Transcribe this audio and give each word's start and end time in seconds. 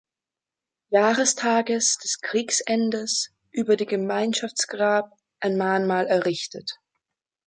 Jahrestages 0.89 1.99
des 1.99 2.21
Kriegsendes 2.21 3.35
über 3.51 3.75
dem 3.77 3.87
Gemeinschaftsgrab 3.87 5.11
ein 5.41 5.57
Mahnmal 5.57 6.07
errichtet. 6.07 6.79